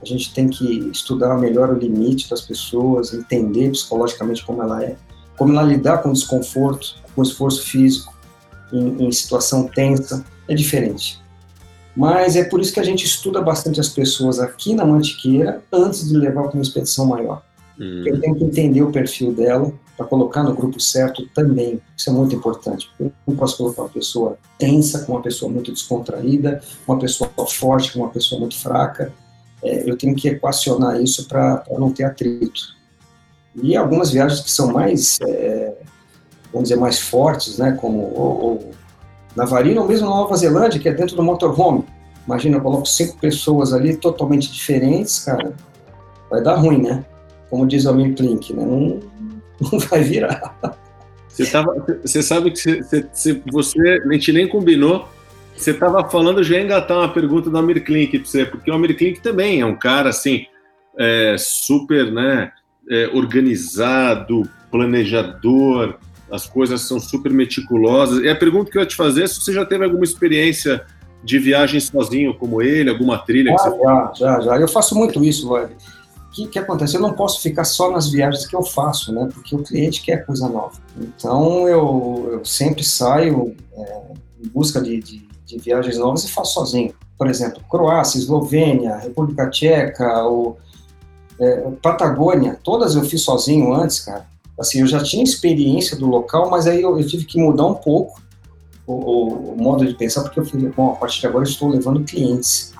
[0.00, 4.96] A gente tem que estudar melhor o limite das pessoas, entender psicologicamente como ela é,
[5.36, 8.14] como ela lidar com desconforto, com esforço físico,
[8.72, 11.20] em, em situação tensa, é diferente.
[11.94, 16.08] Mas é por isso que a gente estuda bastante as pessoas aqui na Mantiqueira antes
[16.08, 17.42] de levar para uma expedição maior.
[17.78, 18.02] Hum.
[18.06, 21.80] Eu tenho que entender o perfil dela, para colocar no grupo certo também.
[21.96, 22.90] Isso é muito importante.
[22.98, 27.92] Eu não posso colocar uma pessoa tensa com uma pessoa muito descontraída, uma pessoa forte
[27.92, 29.12] com uma pessoa muito fraca.
[29.62, 32.74] É, eu tenho que equacionar isso para não ter atrito.
[33.62, 35.74] E algumas viagens que são mais, é,
[36.52, 38.70] vamos dizer, mais fortes, né, como ou
[39.34, 41.84] Navarino ou mesmo na Nova Zelândia, que é dentro do motorhome.
[42.26, 45.52] Imagina, eu coloco cinco pessoas ali totalmente diferentes, cara,
[46.30, 47.04] vai dar ruim, né?
[47.50, 48.64] Como diz o Amir Klink, né?
[48.64, 49.00] Não,
[49.72, 50.54] não vai virar.
[51.28, 55.08] Você, tava, você sabe que você, você, você a gente nem combinou.
[55.56, 58.74] Você estava falando, já ia engatar uma pergunta do Amir Klink para você, porque o
[58.74, 60.46] Amir Klink também é um cara assim,
[60.98, 62.50] é, super né,
[62.90, 65.98] é, organizado, planejador,
[66.32, 68.24] as coisas são super meticulosas.
[68.24, 70.84] E a pergunta que eu ia te fazer é se você já teve alguma experiência
[71.22, 73.52] de viagem sozinho como ele, alguma trilha?
[73.52, 73.82] Ah, que você...
[73.82, 74.56] já, já, já.
[74.56, 75.74] Eu faço muito isso, Web
[76.32, 76.96] que, que acontece?
[76.96, 79.28] Eu não posso ficar só nas viagens que eu faço, né?
[79.32, 80.72] Porque o cliente quer coisa nova.
[80.98, 84.02] Então eu, eu sempre saio é,
[84.42, 86.94] em busca de, de, de, viagens novas e faço sozinho.
[87.18, 90.58] Por exemplo, Croácia, Eslovênia, República Tcheca, ou,
[91.38, 94.26] é, Patagônia, todas eu fiz sozinho antes, cara.
[94.62, 97.74] Assim, eu já tinha experiência do local, mas aí eu, eu tive que mudar um
[97.74, 98.22] pouco
[98.86, 101.50] o, o, o, modo de pensar, porque eu falei, bom, a partir de agora eu
[101.50, 102.72] estou levando clientes.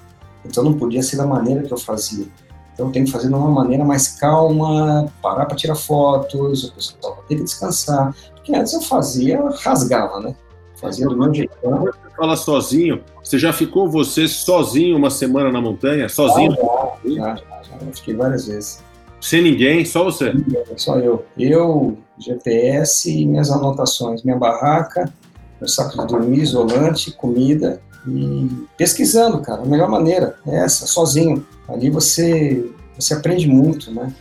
[0.45, 2.27] Então não podia ser da maneira que eu fazia.
[2.73, 7.25] Então tem que fazer de uma maneira mais calma, parar para tirar fotos, o pessoal
[7.27, 8.15] tem que descansar.
[8.37, 10.37] Porque antes eu fazia, rasgava, né?
[10.77, 11.53] Fazia do meu jeito.
[11.61, 16.09] Você fala sozinho, você já ficou você sozinho uma semana na montanha?
[16.09, 16.57] Sozinho?
[16.63, 18.85] Ah, já, já, já, já, fiquei várias vezes.
[19.23, 20.33] Sem ninguém, só você?
[20.77, 21.25] Só eu.
[21.39, 24.25] Eu, GPS e minhas anotações.
[24.25, 25.13] Minha barraca,
[25.61, 29.63] meu saco de dormir, isolante, comida e pesquisando, cara.
[29.63, 31.47] A melhor maneira é essa, sozinho.
[31.69, 34.13] Ali você, você aprende muito, né?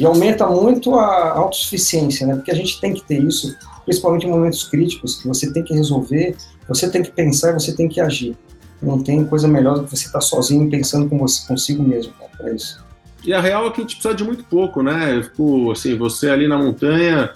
[0.00, 2.34] E aumenta muito a autossuficiência, né?
[2.34, 5.74] Porque a gente tem que ter isso, principalmente em momentos críticos, que você tem que
[5.74, 6.34] resolver,
[6.66, 8.34] você tem que pensar, você tem que agir.
[8.80, 12.30] Não tem coisa melhor do que você estar sozinho pensando com você, consigo mesmo, cara,
[12.38, 12.87] para isso.
[13.24, 15.20] E a real é que a gente precisa de muito pouco, né?
[15.22, 17.32] Tipo, assim, você ali na montanha,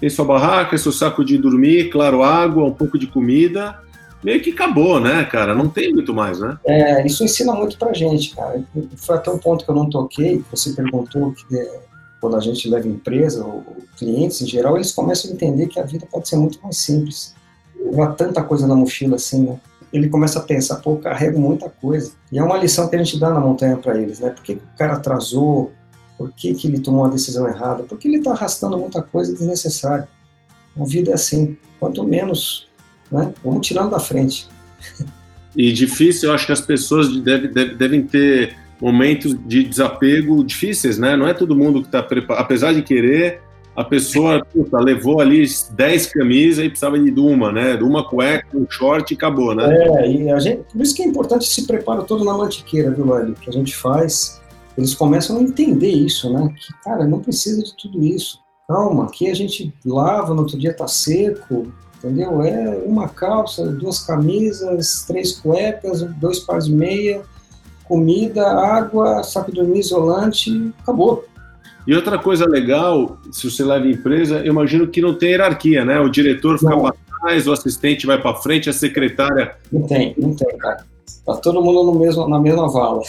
[0.00, 3.78] tem sua barraca, seu saco de dormir, claro, água, um pouco de comida,
[4.22, 5.54] meio que acabou, né, cara?
[5.54, 6.58] Não tem muito mais, né?
[6.66, 8.62] É, isso ensina muito pra gente, cara.
[8.96, 11.80] Foi até um ponto que eu não toquei, você perguntou que é,
[12.20, 15.78] quando a gente leva empresa, ou, ou clientes em geral, eles começam a entender que
[15.78, 17.34] a vida pode ser muito mais simples.
[17.92, 19.60] Não há tanta coisa na mochila assim, né?
[19.96, 22.12] Ele começa a pensar, pô, carrego muita coisa.
[22.30, 24.30] E é uma lição que a gente dá na montanha para eles, né?
[24.30, 25.72] Por que, que o cara atrasou?
[26.18, 27.82] Por que, que ele tomou a decisão errada?
[27.84, 30.08] Porque ele está arrastando muita coisa desnecessária.
[30.78, 31.56] A vida é assim.
[31.80, 32.68] Quanto menos,
[33.10, 33.32] né?
[33.44, 34.48] Vamos tirando da frente.
[35.58, 41.16] E difícil, eu acho que as pessoas devem, devem ter momentos de desapego difíceis, né?
[41.16, 43.40] Não é todo mundo que está preparado, apesar de querer,
[43.76, 47.74] a pessoa puta, levou ali 10 camisas e precisava de uma, né?
[47.74, 49.66] Uma cueca, um short e acabou, né?
[49.70, 53.14] É, e a gente, por isso que é importante esse preparo todo na mantiqueira, viu,
[53.14, 53.34] Hélio?
[53.34, 54.40] Que a gente faz,
[54.78, 56.48] eles começam a entender isso, né?
[56.56, 58.38] Que, cara, não precisa de tudo isso.
[58.66, 61.66] Calma, aqui a gente lava, no outro dia tá seco,
[61.98, 62.42] entendeu?
[62.42, 67.22] É uma calça, duas camisas, três cuecas, dois pares de meia,
[67.84, 71.24] comida, água, saco de dormir isolante, acabou.
[71.86, 76.00] E outra coisa legal, se você leva empresa, eu imagino que não tem hierarquia, né?
[76.00, 79.56] O diretor fica para trás, o assistente vai para frente, a secretária.
[79.72, 80.84] Não tem, não tem, cara.
[81.24, 83.02] Tá todo mundo no mesmo, na mesma vala.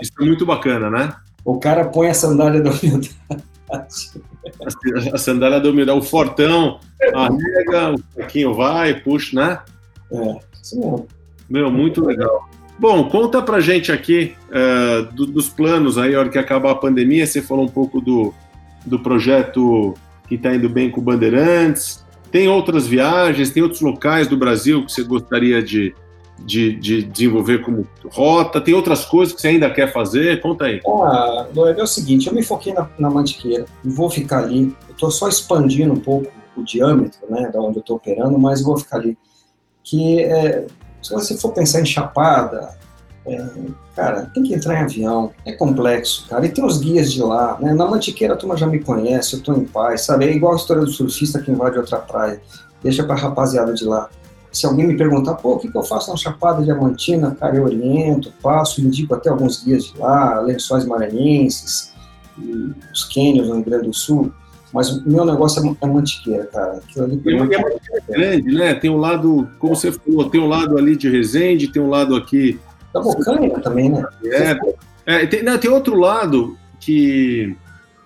[0.00, 1.12] Isso é muito bacana, né?
[1.44, 3.16] O cara põe a sandália da humildade.
[5.12, 6.80] A sandália da humildade, o fortão
[7.14, 9.58] arrega, o pouquinho vai, puxa, né?
[10.10, 11.06] É, isso mesmo.
[11.48, 12.48] Meu, muito legal.
[12.80, 16.74] Bom, conta pra gente aqui uh, do, dos planos aí, a hora que acabar a
[16.74, 18.32] pandemia, você falou um pouco do,
[18.86, 19.92] do projeto
[20.26, 22.02] que está indo bem com o Bandeirantes.
[22.32, 25.94] Tem outras viagens, tem outros locais do Brasil que você gostaria de,
[26.38, 28.62] de, de desenvolver como rota?
[28.62, 30.40] Tem outras coisas que você ainda quer fazer?
[30.40, 30.80] Conta aí.
[30.86, 34.74] Ah, é o seguinte, eu me foquei na, na Mantiqueira, vou ficar ali.
[34.88, 38.78] Estou só expandindo um pouco o diâmetro, né, da onde eu estou operando, mas vou
[38.78, 39.18] ficar ali.
[39.84, 40.66] Que é,
[41.02, 42.78] se você for pensar em Chapada,
[43.26, 43.46] é,
[43.94, 46.46] cara, tem que entrar em avião, é complexo, cara.
[46.46, 47.74] E tem os guias de lá, né?
[47.74, 50.26] Na Mantiqueira a turma já me conhece, eu tô em paz, sabe?
[50.26, 52.40] É igual a história do surfista que invade outra praia.
[52.82, 54.08] Deixa pra rapaziada de lá.
[54.50, 57.64] Se alguém me perguntar, pô, o que, que eu faço na Chapada Diamantina, cara, eu
[57.64, 61.92] oriento, passo, indico até alguns guias de lá, lençóis maranhenses,
[62.92, 64.32] os cânions no Rio Grande do Sul.
[64.72, 66.78] Mas o meu negócio é, é mantiqueira, cara.
[66.78, 67.58] Aquilo ali e é,
[67.92, 68.74] é grande, né?
[68.74, 72.14] Tem um lado, como você falou, tem um lado ali de Resende, tem um lado
[72.14, 72.58] aqui.
[72.92, 74.04] Da Bocaina também, né?
[74.24, 74.58] É,
[75.06, 77.56] é tem, não, tem outro lado que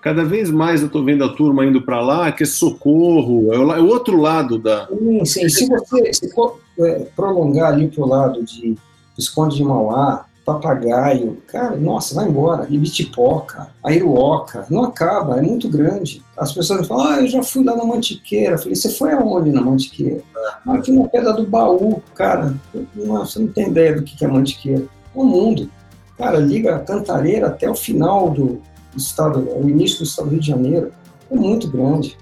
[0.01, 3.57] cada vez mais eu estou vendo a turma indo para lá, que é socorro, é
[3.57, 4.87] o, é o, outro lado da.
[4.87, 5.49] Sim, sim.
[5.49, 8.75] Se você se for, é, prolongar ali para o lado de
[9.15, 12.67] Visconde de Mauá, papagaio, cara, nossa, vai embora.
[12.69, 16.23] Ibitipoca, Airuoca, não acaba, é muito grande.
[16.37, 18.53] As pessoas falam, ah, eu já fui lá na Mantiqueira.
[18.53, 20.21] Eu falei, você foi aonde na Mantiqueira?
[20.37, 22.53] Ah, aqui na Pedra do Baú, cara.
[22.95, 24.83] Nossa, você não tem ideia do que é Mantiqueira.
[24.83, 25.69] É o mundo.
[26.15, 28.61] Cara, liga a Cantareira até o final do
[28.95, 30.91] estado, o início do estado do Rio de Janeiro.
[31.31, 32.15] É muito grande.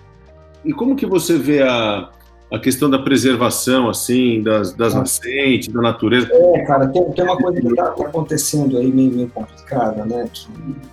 [0.63, 2.09] E como que você vê a,
[2.53, 6.27] a questão da preservação, assim, das, das nascentes, da natureza.
[6.31, 10.29] É, cara, tem, tem uma coisa que está acontecendo aí meio, meio complicada, né?
[10.31, 10.47] Que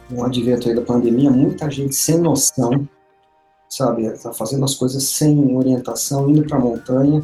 [0.09, 2.89] no advento aí da pandemia, muita gente sem noção,
[3.69, 7.23] sabe, está fazendo as coisas sem orientação, indo para a montanha,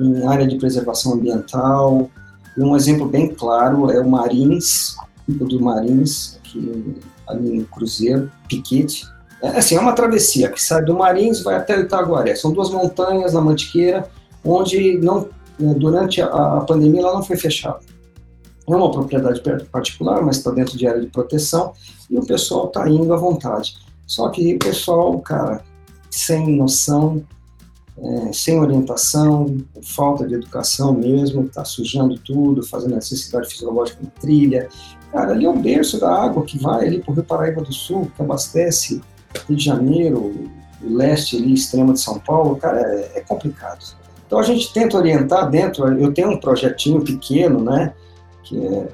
[0.00, 2.10] em área de preservação ambiental.
[2.58, 4.96] E um exemplo bem claro é o Marins,
[5.28, 6.96] o do Marins, aqui
[7.28, 9.06] ali no Cruzeiro, Piquete,
[9.42, 12.34] é, assim, é uma travessia que sai do Marins vai até o Itaguaré.
[12.34, 14.08] São duas montanhas na Mantiqueira,
[14.44, 17.80] onde não, né, durante a, a pandemia ela não foi fechada.
[18.68, 21.72] É uma propriedade particular, mas está dentro de área de proteção
[22.10, 23.76] e o pessoal está indo à vontade.
[24.06, 25.62] Só que o pessoal, cara,
[26.10, 27.22] sem noção,
[27.98, 34.68] é, sem orientação, falta de educação mesmo, está sujando tudo, fazendo necessidade fisiológica na trilha.
[35.12, 37.72] Cara, ali é o berço da água que vai ali para o Rio Paraíba do
[37.72, 39.00] Sul, que abastece
[39.40, 40.18] Rio de Janeiro,
[40.82, 43.84] o leste ali, extremo de São Paulo, cara, é, é complicado.
[44.26, 47.92] Então a gente tenta orientar dentro, eu tenho um projetinho pequeno, né,
[48.42, 48.88] que é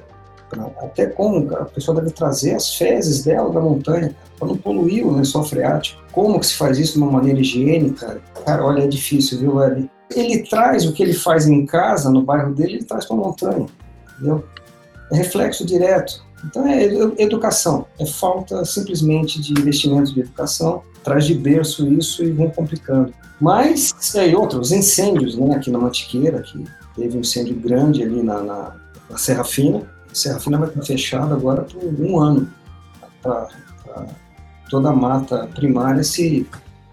[0.81, 5.15] até como, a pessoa deve trazer as fezes dela da montanha para não poluir o
[5.15, 6.01] lençol freático.
[6.11, 8.21] Como que se faz isso de uma maneira higiênica?
[8.45, 9.89] Cara, olha, é difícil, viu, Web?
[10.15, 13.19] Ele traz o que ele faz em casa, no bairro dele, ele traz para a
[13.19, 13.65] montanha,
[14.11, 14.43] entendeu?
[15.11, 16.22] É reflexo direto.
[16.45, 16.83] Então é
[17.17, 23.13] educação, é falta simplesmente de investimento de educação, traz de berço isso e vão complicando.
[23.39, 26.63] Mas, é, e outros, incêndios, né, aqui na Mantiqueira, que
[26.95, 28.75] teve um incêndio grande ali na, na,
[29.09, 32.49] na Serra Fina, a Serra Fina vai estar fechada agora por um ano,
[33.21, 33.47] para
[34.69, 36.47] toda a mata primária se,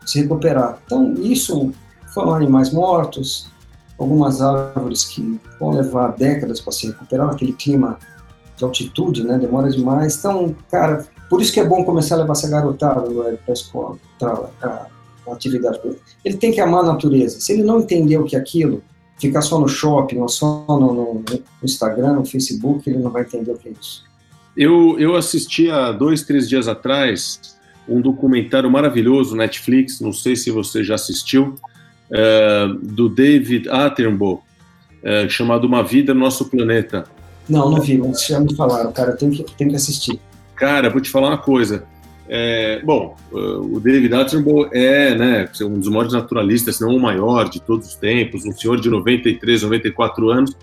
[0.07, 0.79] se recuperar.
[0.87, 1.73] Então, isso
[2.15, 3.49] foram animais mortos,
[3.99, 7.99] algumas árvores que vão levar décadas para se recuperar, aquele clima
[8.61, 10.19] de altitude, né, demora demais.
[10.19, 13.97] Então, cara, por isso que é bom começar a levar essa garotada para a escola,
[14.19, 14.51] para
[15.27, 15.81] a atividade.
[16.25, 17.41] Ele tem que amar a natureza.
[17.41, 18.83] Se ele não entender o que é aquilo,
[19.19, 21.25] ficar só no shopping, ou só no, no,
[21.63, 24.05] Instagram, no Facebook, ele não vai entender o que é isso.
[24.57, 30.51] Eu, eu assisti há dois, três dias atrás um documentário maravilhoso, Netflix, não sei se
[30.51, 31.57] você já assistiu,
[32.13, 34.43] é, do David Attenborough,
[35.03, 37.05] é, chamado Uma Vida no Nosso Planeta.
[37.51, 40.21] Não, não vi, mas já me falaram, cara, tem que, tem que assistir.
[40.55, 41.85] Cara, vou te falar uma coisa.
[42.29, 47.49] É, bom, o David Attenborough é né, um dos maiores naturalistas, se não o maior
[47.49, 50.57] de todos os tempos, um senhor de 93, 94 anos,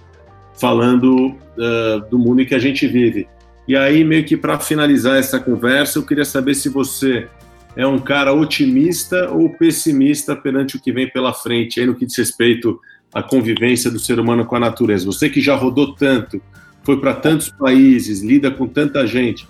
[0.53, 3.27] falando uh, do mundo em que a gente vive.
[3.67, 7.27] E aí, meio que para finalizar essa conversa, eu queria saber se você
[7.75, 12.05] é um cara otimista ou pessimista perante o que vem pela frente, aí no que
[12.05, 12.79] diz respeito
[13.13, 15.05] à convivência do ser humano com a natureza.
[15.05, 16.41] Você que já rodou tanto,
[16.87, 19.45] foi para tantos países, lida com tanta gente,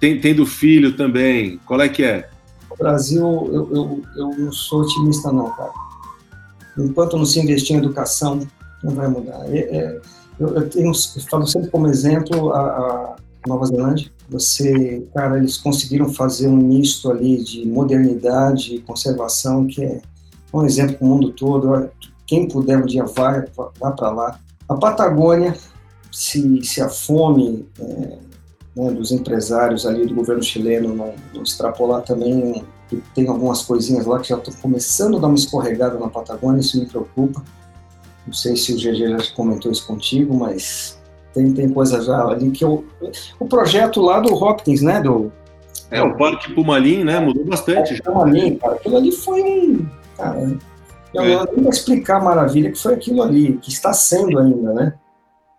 [0.00, 2.26] tem, tendo filho também, qual é que é?
[2.70, 3.22] O Brasil,
[3.52, 5.72] eu, eu, eu não sou otimista não, cara.
[6.78, 8.48] Enquanto não se investir em educação,
[8.82, 9.44] não vai mudar.
[9.54, 10.00] É, é,
[10.40, 14.10] eu, eu, tenho, eu falo sempre como exemplo a, a Nova Zelândia.
[14.30, 20.00] Você, cara, eles conseguiram fazer um misto ali de modernidade e conservação que é
[20.50, 21.90] um exemplo para o mundo todo.
[22.26, 23.44] Quem puder um dia vai,
[23.78, 24.40] vá para lá.
[24.66, 25.54] A Patagônia,
[26.14, 28.18] se, se a fome é,
[28.76, 32.64] né, dos empresários ali do governo chileno não, não extrapolar também,
[33.14, 36.78] tem algumas coisinhas lá que já estão começando a dar uma escorregada na Patagônia, isso
[36.78, 37.42] me preocupa.
[38.24, 41.00] Não sei se o GG já comentou isso contigo, mas
[41.34, 42.84] tem, tem coisa já ali que eu,
[43.40, 45.32] o projeto lá do Hopkins, né, do
[45.90, 47.94] é, o Parque Pumalim, né, mudou bastante.
[47.94, 50.56] É, Pumalim, cara, aquilo ali foi um, cara,
[51.12, 51.46] eu é.
[51.52, 54.94] não vou explicar a maravilha que foi aquilo ali, que está sendo ainda, né?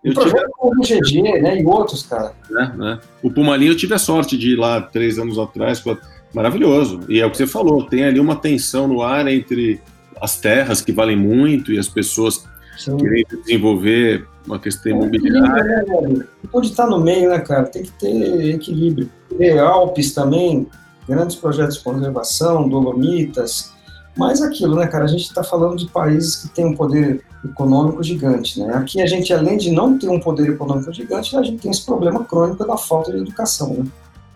[0.06, 0.36] Eu o tive...
[0.60, 2.32] o GG, né, e outros, cara.
[2.52, 3.00] É, né?
[3.24, 5.84] O Pumalim eu tive a sorte de ir lá três anos atrás,
[6.32, 7.00] maravilhoso.
[7.10, 9.82] E é o que você falou, tem ali uma tensão no ar entre
[10.22, 12.46] as terras que valem muito e as pessoas
[12.78, 12.98] Sim.
[12.98, 15.84] querendo desenvolver uma questão é, imobiliária.
[16.08, 17.64] Né, Pode estar no meio, né, cara?
[17.64, 19.10] Tem que ter equilíbrio.
[19.40, 20.68] E Alpes também,
[21.10, 23.74] grandes projetos de conservação, Dolomitas,
[24.18, 25.06] mas aquilo, né, cara?
[25.06, 28.74] A gente está falando de países que têm um poder econômico gigante, né?
[28.76, 31.86] Aqui a gente, além de não ter um poder econômico gigante, a gente tem esse
[31.86, 33.86] problema crônico da falta de educação, né?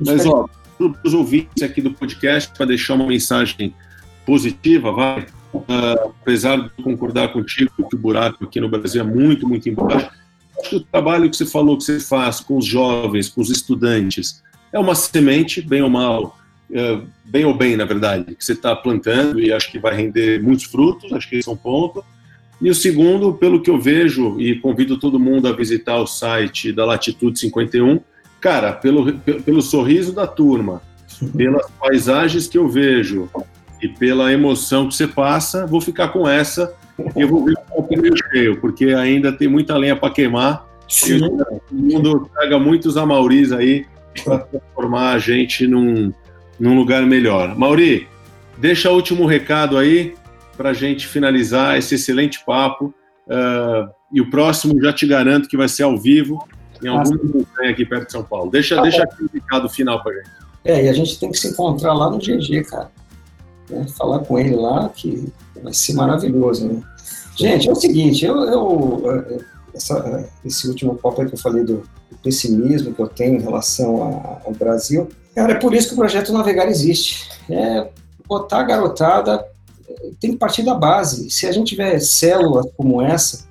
[0.06, 3.74] Mas, ó, para os ouvintes aqui do podcast, para deixar uma mensagem
[4.26, 9.48] positiva, vai, uh, apesar de concordar contigo que o buraco aqui no Brasil é muito,
[9.48, 10.10] muito embaixo,
[10.60, 13.50] acho que o trabalho que você falou que você faz com os jovens, com os
[13.50, 16.38] estudantes, é uma semente, bem ou mal,
[17.26, 20.66] bem ou bem, na verdade, que você está plantando e acho que vai render muitos
[20.66, 22.04] frutos, acho que esse é um ponto.
[22.62, 26.72] E o segundo, pelo que eu vejo, e convido todo mundo a visitar o site
[26.74, 28.00] da Latitude 51,
[28.42, 30.82] cara, pelo, pelo sorriso da turma,
[31.36, 33.30] pelas paisagens que eu vejo
[33.82, 36.74] e pela emoção que você passa, vou ficar com essa
[37.16, 40.68] e eu vou ver o pneu cheio, porque ainda tem muita lenha para queimar.
[40.88, 41.22] Sim.
[41.24, 43.86] o mundo traga muitos amauris aí
[44.24, 46.12] para transformar a gente num,
[46.60, 47.58] num lugar melhor.
[47.58, 48.08] Mauri,
[48.58, 50.16] deixa o último recado aí
[50.58, 52.94] para a gente finalizar esse excelente papo.
[53.28, 56.44] Uh, e o próximo já te garanto que vai ser ao vivo
[56.84, 58.50] em algum montanha aqui perto de São Paulo.
[58.50, 60.30] Deixa, tá deixa aqui o recado final para gente.
[60.66, 62.92] É, e a gente tem que se encontrar lá no GG, cara.
[63.70, 63.86] Né?
[63.98, 65.32] Falar com ele lá, que
[65.62, 66.82] vai ser maravilhoso, né?
[67.38, 69.42] Gente, é o seguinte, eu, eu
[69.74, 74.04] essa, esse último papo que eu falei do, do, pessimismo que eu tenho em relação
[74.04, 75.08] a, ao Brasil,
[75.40, 77.30] cara, é por isso que o projeto Navegar existe.
[77.50, 77.88] É
[78.28, 79.44] botar a garotada
[80.20, 81.30] tem que partir da base.
[81.30, 83.48] Se a gente tiver células como essa,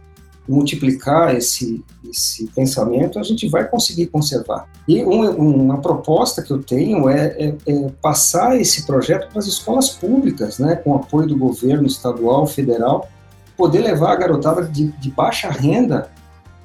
[0.48, 4.66] multiplicar esse, esse pensamento, a gente vai conseguir conservar.
[4.86, 9.46] E uma, uma proposta que eu tenho é, é, é, passar esse projeto para as
[9.46, 13.08] escolas públicas, né, com apoio do governo estadual, federal,
[13.56, 16.10] poder levar a garotada de, de baixa renda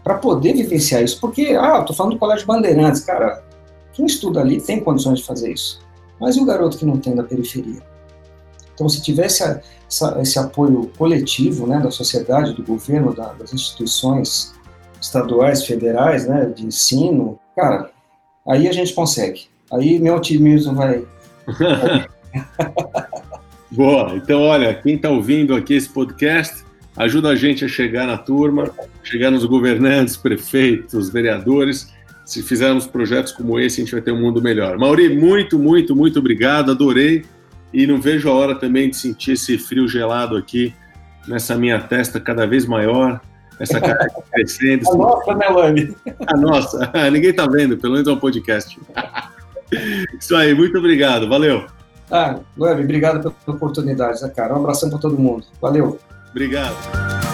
[0.03, 1.19] para poder vivenciar isso.
[1.19, 3.43] Porque, ah, estou falando do Colégio Bandeirantes, cara,
[3.93, 5.79] quem estuda ali tem condições de fazer isso.
[6.19, 7.81] Mas e o garoto que não tem da periferia?
[8.73, 13.53] Então, se tivesse a, essa, esse apoio coletivo né, da sociedade, do governo, da, das
[13.53, 14.53] instituições
[14.99, 17.91] estaduais, federais, né, de ensino, cara,
[18.47, 19.47] aí a gente consegue.
[19.71, 21.05] Aí meu otimismo vai.
[23.69, 24.15] Boa.
[24.15, 26.63] Então, olha, quem está ouvindo aqui esse podcast,
[26.95, 28.71] ajuda a gente a chegar na turma,
[29.03, 31.92] chegar nos governantes, prefeitos, vereadores.
[32.25, 34.77] Se fizermos projetos como esse, a gente vai ter um mundo melhor.
[34.77, 36.71] Mauri, muito, muito, muito obrigado.
[36.71, 37.25] Adorei
[37.73, 40.73] e não vejo a hora também de sentir esse frio gelado aqui
[41.27, 43.19] nessa minha testa cada vez maior,
[43.59, 44.87] essa cara crescendo.
[44.91, 45.95] a nossa, né, Lani?
[46.27, 46.91] A nossa.
[47.11, 48.79] Ninguém tá vendo, pelo menos é um podcast.
[50.19, 51.27] Isso aí, muito obrigado.
[51.27, 51.65] Valeu.
[52.11, 54.53] Ah, Lani, obrigado pela oportunidade, né, cara?
[54.53, 55.45] Um abração para todo mundo.
[55.59, 55.99] Valeu.
[56.29, 57.32] Obrigado.